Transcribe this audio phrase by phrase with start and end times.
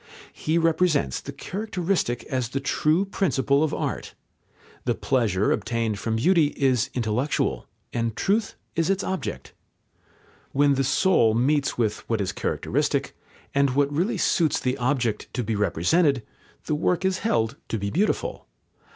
[0.33, 4.15] He represents the characteristic as the true principle of art.
[4.85, 9.53] The pleasure obtained from beauty is intellectual, and truth is its object.
[10.53, 13.15] When the soul meets with what is characteristic,
[13.53, 16.23] and what really suits the object to be represented,
[16.65, 18.47] the work is held to be beautiful.